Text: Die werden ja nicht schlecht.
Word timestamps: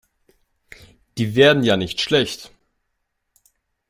Die 1.19 1.35
werden 1.35 1.61
ja 1.61 1.77
nicht 1.77 2.01
schlecht. 2.01 2.49